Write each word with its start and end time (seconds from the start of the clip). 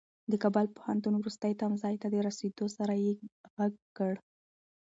د 0.31 0.33
کابل 0.43 0.65
پوهنتون 0.75 1.13
وروستي 1.17 1.51
تمځای 1.61 1.95
ته 2.01 2.07
د 2.09 2.15
رسېدو 2.27 2.65
سره 2.77 2.93
يې 3.03 3.11
غږ 3.55 3.73
کړ. 3.97 4.13